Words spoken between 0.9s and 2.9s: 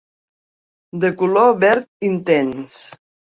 De color verd intens.